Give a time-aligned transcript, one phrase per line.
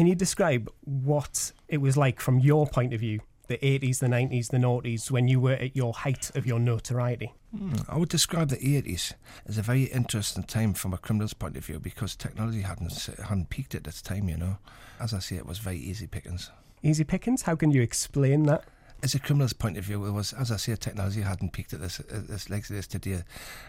[0.00, 4.06] Can you describe what it was like from your point of view, the 80s, the
[4.06, 7.34] 90s, the noughties, when you were at your height of your notoriety?
[7.54, 9.12] Mm, I would describe the 80s
[9.46, 13.50] as a very interesting time from a criminal's point of view because technology hadn't, hadn't
[13.50, 14.56] peaked at its time, you know.
[14.98, 16.50] As I say, it was very easy pickings.
[16.82, 17.42] Easy pickings?
[17.42, 18.64] How can you explain that?
[19.02, 21.82] As a criminal's point of view, it was, as I say, technology hadn't peaked at
[21.82, 23.24] this, this like it is today.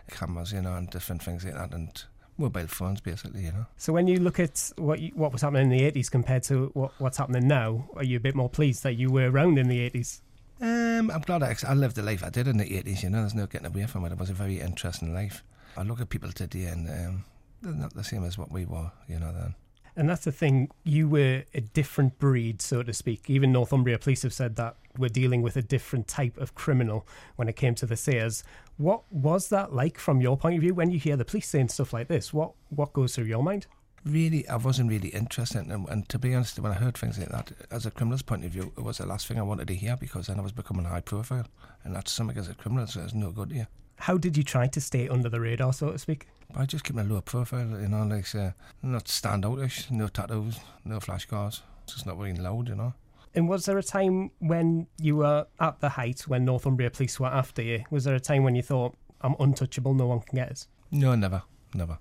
[0.09, 2.05] Cameras, you know, and different things like that, and
[2.37, 3.65] mobile phones, basically, you know.
[3.77, 6.71] So when you look at what you, what was happening in the 80s compared to
[6.73, 9.67] what, what's happening now, are you a bit more pleased that you were around in
[9.67, 10.21] the 80s?
[10.59, 13.21] Um, I'm glad I, I lived the life I did in the 80s, you know,
[13.21, 14.11] there's no getting away from it.
[14.11, 15.43] It was a very interesting life.
[15.75, 17.23] I look at people today and um,
[17.61, 19.55] they're not the same as what we were, you know, then.
[19.95, 23.29] And that's the thing, you were a different breed, so to speak.
[23.29, 27.47] Even Northumbria Police have said that we're dealing with a different type of criminal when
[27.47, 28.43] it came to the Sayers.
[28.77, 31.69] What was that like from your point of view when you hear the police saying
[31.69, 32.33] stuff like this?
[32.33, 33.67] What what goes through your mind?
[34.03, 37.29] Really, I wasn't really interested, and, and to be honest, when I heard things like
[37.29, 39.75] that, as a criminal's point of view, it was the last thing I wanted to
[39.75, 41.45] hear because then I was becoming high profile,
[41.83, 43.67] and that's something as a criminal, so it's no good to you.
[43.97, 46.27] How did you try to stay under the radar, so to speak?
[46.55, 50.99] I just keep a low profile, you know, like uh, not standoutish, no tattoos, no
[50.99, 52.95] flash cars, just not very loud, you know.
[53.33, 57.27] And was there a time when you were at the height when Northumbria police were
[57.27, 57.83] after you?
[57.89, 60.67] Was there a time when you thought, I'm untouchable, no one can get us?
[60.91, 61.43] No, never,
[61.73, 61.97] never.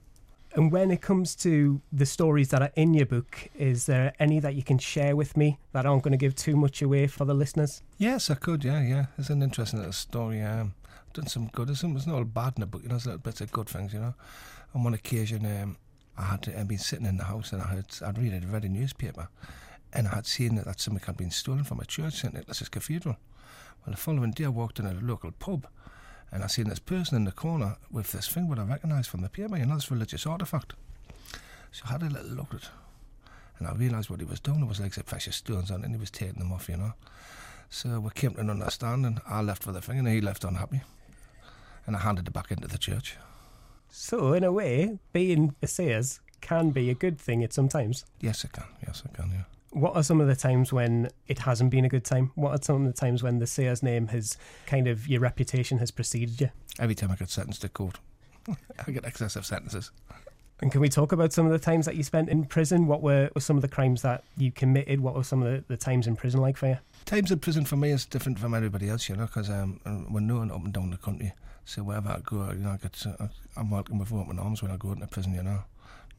[0.55, 4.41] And when it comes to the stories that are in your book, is there any
[4.41, 7.25] that you can share with me that aren't going to give too much away for
[7.25, 7.83] the listeners?
[7.99, 9.07] Yes, I could, yeah, yeah.
[9.17, 10.43] It's an interesting little story.
[10.43, 10.75] Um,
[11.07, 11.69] I've done some good.
[11.69, 13.69] There's, there's not all bad in the book, you know, there's little bits of good
[13.69, 14.15] things, you know.
[14.75, 15.77] On one occasion, um,
[16.19, 18.65] I had uh, been sitting in the house and I had I'd read a, read
[18.65, 19.29] a newspaper
[19.93, 22.69] and I had seen that, that something had been stolen from a church, St Nicholas's
[22.69, 23.17] Cathedral.
[23.85, 25.67] Well, the following day I walked in at a local pub
[26.31, 29.23] and I seen this person in the corner with this thing what I recognised from
[29.23, 30.73] the paper, you know, this religious artefact.
[31.73, 32.69] So I had a little look at it
[33.59, 34.63] and I realised what he was doing.
[34.63, 36.77] It was like some precious stones on it and he was taking them off, you
[36.77, 36.93] know.
[37.69, 39.21] So we came to an understanding.
[39.27, 40.83] I left with the thing and he left unhappy
[41.87, 43.17] and I handed it back into the church.
[43.93, 48.05] So, in a way, being a Sayers can be a good thing at sometimes.
[48.21, 48.65] Yes, it can.
[48.87, 49.45] Yes, it can, yeah.
[49.73, 52.33] What are some of the times when it hasn't been a good time?
[52.35, 54.37] What are some of the times when the Sayers name has
[54.67, 56.51] kind of, your reputation has preceded you?
[56.81, 57.99] Every time I get sentenced to court,
[58.49, 59.93] I get excessive sentences.
[60.61, 62.87] And can we talk about some of the times that you spent in prison?
[62.89, 65.01] What were, some of the crimes that you committed?
[65.01, 66.79] What were some of the, the times in prison like for you?
[67.07, 70.21] Times in prison for me is different from everybody else, you know, because um, we're
[70.21, 71.33] known up and down the country.
[71.65, 74.73] So wherever I go, you know, I get, uh, I'm welcome with open arms when
[74.73, 75.63] I go into prison, you know.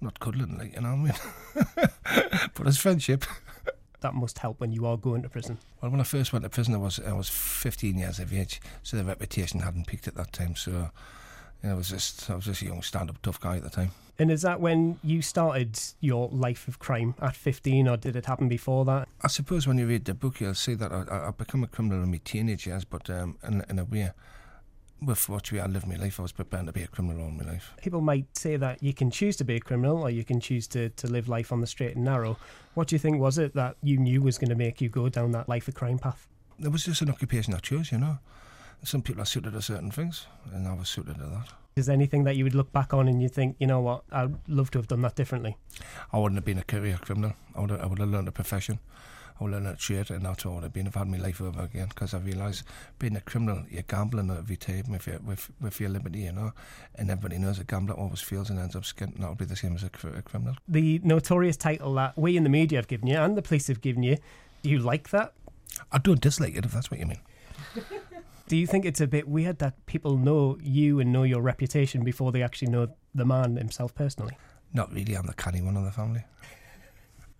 [0.02, 1.16] Not cuddling, like, you know what
[1.56, 1.84] I
[2.16, 2.50] mean?
[2.56, 3.24] but it's friendship.
[4.02, 5.60] That must help when you are going to prison.
[5.80, 8.60] Well, when I first went to prison, I was I was 15 years of age,
[8.82, 10.56] so the reputation hadn't peaked at that time.
[10.56, 13.64] So, you know, I was just I was just a young stand-up tough guy at
[13.64, 13.92] the time.
[14.18, 18.26] And is that when you started your life of crime at 15, or did it
[18.26, 19.08] happen before that?
[19.22, 22.04] I suppose when you read the book, you'll see that I, I become a criminal
[22.04, 24.12] in my teenage years, but um, in, in a way,
[25.02, 27.32] with what way I live my life, I was prepared to be a criminal all
[27.32, 27.74] my life.
[27.82, 30.68] People might say that you can choose to be a criminal or you can choose
[30.68, 32.38] to, to live life on the straight and narrow.
[32.76, 35.10] What do you think was it that you knew was going to make you go
[35.10, 36.28] down that life of crime path?
[36.60, 38.20] It was just an occupation I chose, you know.
[38.84, 41.48] Some people are suited to certain things, and I was suited to that.
[41.76, 44.04] Is there anything that you would look back on and you think, you know what,
[44.12, 45.58] I'd love to have done that differently?
[46.12, 47.34] I wouldn't have been a career criminal.
[47.56, 48.80] I would have, I would have learned a profession.
[49.42, 50.86] I would have learned a trade, and that's what I would er have been.
[50.86, 52.64] I've had my life over again because I realised
[53.00, 56.54] being a criminal, you're gambling every time with your, with, with your liberty, you know.
[56.94, 59.46] And everybody knows a gambler always fails and ends up skint, and that would be
[59.46, 60.58] the same as a, a criminal.
[60.68, 63.82] The notorious title that we in the media have given you and the police have
[63.82, 64.18] given you,
[64.62, 65.34] do you like that?
[65.92, 67.22] I don't dislike it, if that's what you mean.
[68.48, 72.04] Do you think it's a bit weird that people know you and know your reputation
[72.04, 74.38] before they actually know the man himself personally?
[74.74, 75.14] Not really.
[75.14, 76.26] I'm the canny one of the family.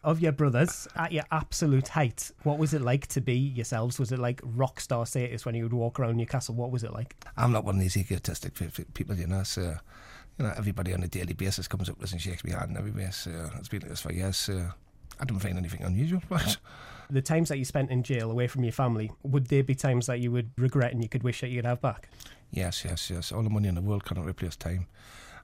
[0.04, 4.00] Of your brothers, at your absolute height, what was it like to be yourselves?
[4.00, 6.56] Was it like rock star status when you would walk around Newcastle?
[6.56, 7.16] What was it like?
[7.38, 8.54] I'm not one of these egotistic
[8.96, 9.44] people, you know.
[9.44, 9.62] So,
[10.40, 13.12] you know, everybody on a daily basis comes up to and shakes my hand everywhere.
[13.12, 14.38] So it's been like this for years.
[14.38, 14.72] So
[15.20, 16.24] I don't find anything unusual.
[16.30, 16.58] Right?
[17.12, 20.06] The times that you spent in jail away from your family, would there be times
[20.06, 22.08] that you would regret and you could wish that you could have back?
[22.52, 23.34] Yes, yes, yes.
[23.34, 24.88] All the money in the world cannot replace time.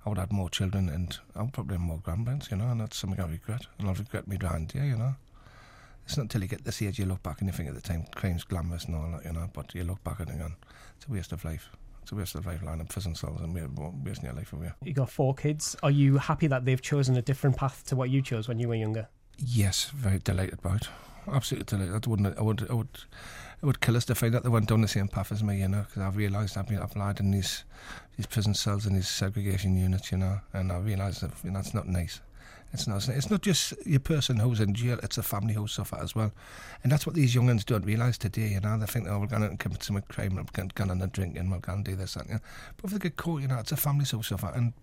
[0.07, 2.80] I would have more children and I would probably have more grandparents, you know, and
[2.80, 3.63] that's something I regret.
[3.77, 5.15] And I'll regret me behind here, you know.
[6.06, 7.81] It's not until you get this age you look back and you think at the
[7.81, 10.42] time crime's glamorous and all that, you know, but you look back and think,
[10.95, 11.71] it's a waste of life.
[12.04, 13.68] It's a waste of life lying in prison cells and we're
[14.06, 14.71] wasting your life away.
[14.81, 15.75] You got four kids.
[15.83, 18.69] Are you happy that they've chosen a different path to what you chose when you
[18.69, 19.09] were younger?
[19.38, 20.88] Yes, very delighted by it.
[21.30, 22.07] Absolutely delighted.
[22.07, 22.38] I wouldn't.
[22.38, 22.71] I would.
[22.71, 22.98] I would.
[23.62, 25.62] It would kill us to find out they went down the same path as me,
[25.62, 27.63] you know, because I've realised I've been I've lied in these
[28.15, 31.59] these prison cells and these segregation units, you know, and I realised that you know
[31.59, 32.21] it's not nice.
[32.74, 33.07] It's not.
[33.07, 35.00] It's not just your person who's in jail.
[35.01, 36.33] It's a family who suffer as well,
[36.83, 38.50] and that's what these young uns don't realise today.
[38.50, 41.38] You know, they think, oh, we're going to commit some crime, we're going to drink,
[41.38, 42.39] and we're going to do this, that, you know.
[42.75, 44.74] But if they get caught, you know, it's a family who suffer, and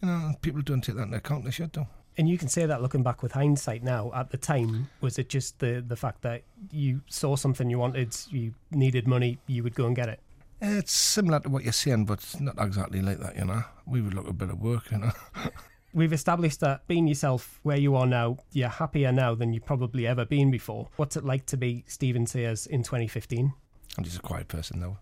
[0.00, 1.44] you know, people don't take that into account.
[1.44, 1.86] They should do.
[2.18, 4.10] And you can say that looking back with hindsight now.
[4.14, 8.16] At the time, was it just the the fact that you saw something you wanted,
[8.30, 10.20] you needed money, you would go and get it?
[10.60, 13.36] It's similar to what you're saying, but not exactly like that.
[13.36, 14.90] You know, we would look a bit of work.
[14.90, 15.12] You know.
[15.92, 20.06] We've established that being yourself where you are now, you're happier now than you've probably
[20.06, 20.88] ever been before.
[20.96, 23.52] What's it like to be Stephen Sayers in 2015?
[23.98, 24.98] I'm just a quiet person though.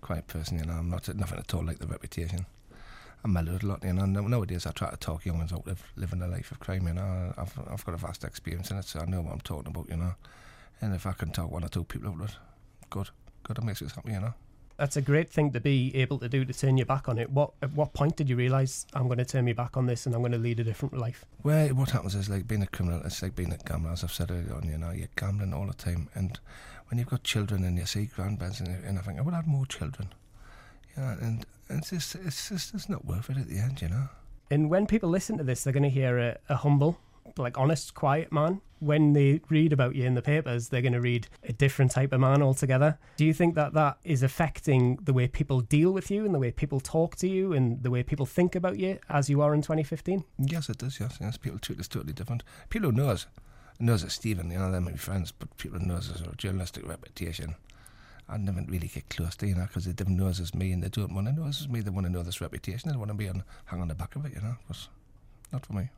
[0.00, 0.74] Quiet person, you know.
[0.74, 2.46] I'm not nothing at all like the reputation.
[3.26, 4.06] I'm mellowed a lot, you know.
[4.06, 6.94] Nowadays, I try to talk young ones out of living a life of crime, you
[6.94, 7.34] know.
[7.36, 9.90] I've, I've got a vast experience in it, so I know what I'm talking about,
[9.90, 10.14] you know.
[10.80, 12.36] And if I can talk one or two people out of it,
[12.88, 13.10] good.
[13.42, 14.34] Good, it makes us happy, you know
[14.78, 17.30] that's a great thing to be able to do to turn your back on it.
[17.30, 20.04] What at what point did you realise I'm going to turn my back on this
[20.04, 21.24] and I'm going to lead a different life?
[21.42, 23.00] Well, what happens is like being a criminal.
[23.02, 24.68] It's like being a gambler, as I've said earlier on.
[24.68, 26.38] You know, you're gambling all the time, and
[26.88, 29.46] when you've got children and you see grandparents and, and I think I would have
[29.46, 30.10] more children.
[30.96, 33.82] You know, and, and it's just it's just it's not worth it at the end.
[33.82, 34.08] You know.
[34.50, 36.98] And when people listen to this, they're going to hear a, a humble
[37.38, 38.60] like honest, quiet man.
[38.78, 42.12] When they read about you in the papers, they're going to read a different type
[42.12, 42.98] of man altogether.
[43.16, 46.38] Do you think that that is affecting the way people deal with you and the
[46.38, 49.54] way people talk to you and the way people think about you as you are
[49.54, 50.24] in 2015?
[50.38, 51.00] Yes, it does.
[51.00, 51.36] Yes, yes.
[51.38, 52.42] People treat us totally different.
[52.68, 53.26] People who know us
[53.78, 56.36] knows that Stephen, you know, they might be friends, but people who knows us a
[56.36, 57.54] journalistic reputation.
[58.28, 60.72] I never really get close to you know because they don't know us as me
[60.72, 61.80] and they don't want to know us as me.
[61.80, 62.90] They want to know this reputation.
[62.90, 64.56] They want to be on hang on the back of it, you know.
[64.68, 64.88] But
[65.52, 65.90] not for me.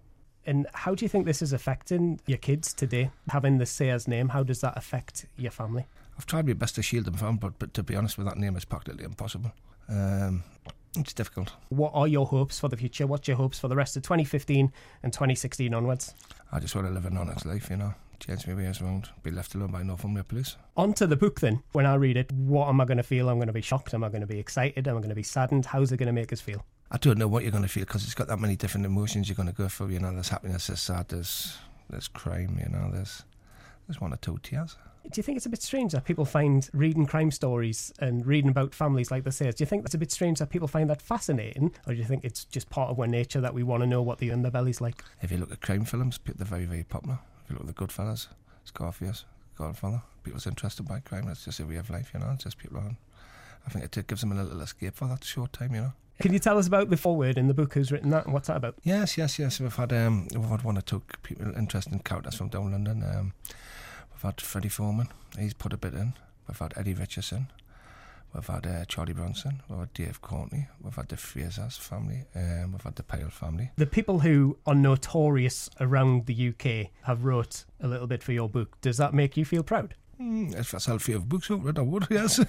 [0.47, 3.11] And how do you think this is affecting your kids today?
[3.29, 5.87] Having the Sayers name, how does that affect your family?
[6.17, 8.39] I've tried my best to shield them from, but, but to be honest with that
[8.39, 9.53] name, it's practically impossible.
[9.91, 10.43] Um,
[10.97, 11.53] it's difficult.
[11.69, 13.07] What are your hopes for the future?
[13.07, 14.73] What's your hopes for the rest of 2015
[15.03, 16.15] and 2016 onwards?
[16.51, 17.95] I just want to live an honest life, you know.
[18.21, 20.57] Change my ways around, be left alone by Northumbria Police.
[20.77, 21.63] On to the book then.
[21.73, 23.29] When I read it, what am I going to feel?
[23.29, 23.95] I'm going to be shocked.
[23.95, 24.89] Am I going to be excited?
[24.89, 25.67] Am I going to be saddened?
[25.67, 26.65] How's it going to make us feel?
[26.91, 29.29] I don't know what you're going to feel because it's got that many different emotions
[29.29, 29.89] you're going to go through.
[29.89, 31.57] You know, there's happiness, there's sad, there's
[31.91, 32.59] there's crime.
[32.63, 33.25] You know, there's
[33.87, 34.77] there's one or two tears.
[35.05, 38.51] Do you think it's a bit strange that people find reading crime stories and reading
[38.51, 39.55] about families like this is?
[39.55, 42.05] Do you think that's a bit strange that people find that fascinating, or do you
[42.05, 44.81] think it's just part of our nature that we want to know what the underbelly's
[44.81, 45.03] like?
[45.23, 47.21] If you look at crime films, they're very very popular.
[47.49, 48.27] If you look at the Goodfellas,
[48.65, 49.25] Scarface,
[49.57, 51.29] Godfather, people's interested by crime.
[51.29, 52.31] It's just a way of life, you know.
[52.35, 52.83] It's just people.
[53.67, 55.93] I think it gives them a little escape for that short time, you know.
[56.21, 57.73] Can you tell us about the foreword in the book?
[57.73, 58.75] Who's written that and what's that about?
[58.83, 59.61] Yes, yes, yes.
[59.61, 63.03] We've had um, we've had one or two people interesting characters from down London.
[63.03, 63.33] Um,
[64.13, 65.09] we've had Freddie Foreman.
[65.39, 66.13] He's put a bit in.
[66.47, 67.47] We've had Eddie Richardson.
[68.35, 69.63] We've had uh, Charlie Bronson.
[69.69, 70.69] We've had Dave Courtney.
[70.81, 72.25] We've had the Frasers family.
[72.35, 73.71] Um, we've had the Pyle family.
[73.77, 78.49] The people who are notorious around the UK have wrote a little bit for your
[78.49, 78.81] book.
[78.81, 79.95] Does that make you feel proud?
[80.21, 82.41] Mm, if I sell few books over it, I would, yes.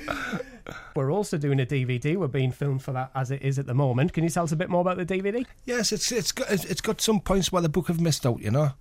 [0.96, 2.16] We're also doing a DVD.
[2.16, 4.12] We're being filmed for that as it is at the moment.
[4.12, 5.46] Can you tell us a bit more about the DVD?
[5.64, 8.40] Yes, it's it's got it's got some points where the book have missed out.
[8.40, 8.72] You know.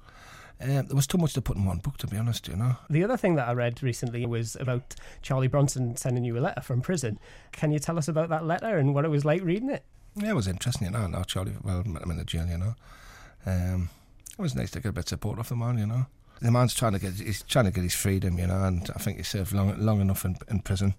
[0.61, 2.75] Um, there was too much to put in one book, to be honest, you know.
[2.89, 6.61] The other thing that I read recently was about Charlie Bronson sending you a letter
[6.61, 7.19] from prison.
[7.51, 9.83] Can you tell us about that letter and what it was like reading it?
[10.15, 11.07] Yeah, it was interesting, you know.
[11.07, 12.75] Now Charlie, well, met him in the jail, you know.
[13.45, 13.89] Um,
[14.37, 16.05] it was nice to get a bit of support off the man, you know.
[16.41, 18.99] The man's trying to get, he's trying to get his freedom, you know, and I
[18.99, 20.95] think he served long, long enough in, in prison.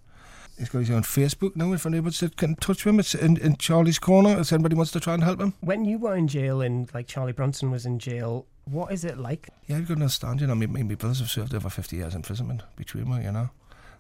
[0.59, 1.73] He's got his own Facebook now.
[1.73, 4.39] If anybody to get in touch with him, it's in, in Charlie's corner.
[4.39, 5.55] If anybody wants to try and help him.
[5.61, 9.19] When you were in jail and like Charlie Bronson was in jail, what is it
[9.19, 9.49] like?
[9.67, 10.41] Yeah, you've got to understand.
[10.41, 13.25] You know, me, me, my brothers have served over fifty years imprisonment between me.
[13.25, 13.51] You know,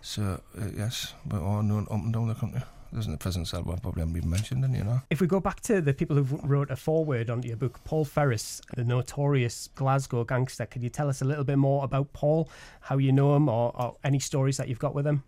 [0.01, 2.63] so uh, yes, we're all known up and down the country.
[2.93, 5.01] There's in the prison cell where probably haven't been mentioned, and you know.
[5.09, 8.05] If we go back to the people who wrote a foreword onto your book, Paul
[8.05, 12.51] Ferris, the notorious Glasgow gangster, could you tell us a little bit more about Paul,
[12.83, 15.25] how you know him, or, or any stories that you've got with him?